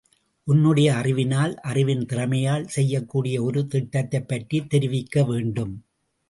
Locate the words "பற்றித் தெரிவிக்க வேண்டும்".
4.27-5.85